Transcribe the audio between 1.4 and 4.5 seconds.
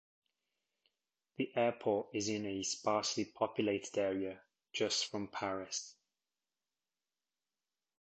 airport is in a sparsely populated area